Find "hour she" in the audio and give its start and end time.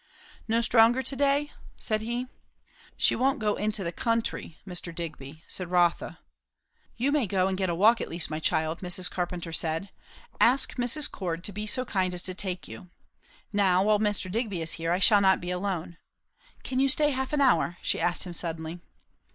17.39-18.01